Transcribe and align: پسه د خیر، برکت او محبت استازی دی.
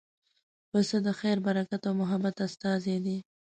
پسه 0.69 0.97
د 1.05 1.07
خیر، 1.19 1.37
برکت 1.45 1.81
او 1.87 1.93
محبت 2.01 2.35
استازی 2.47 2.97
دی. 3.05 3.17